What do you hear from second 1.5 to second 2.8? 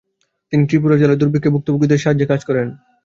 ভূক্তভূগীদের সাহায্যে কাজ করেন।